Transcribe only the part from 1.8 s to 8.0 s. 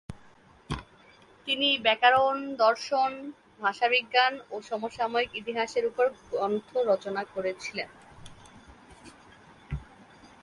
ব্যাকরণ, দর্শন, ভাষাবিজ্ঞান ও সমসাময়িক ইতিহাসের উপর গ্রন্থ রচনা করেছিলেন।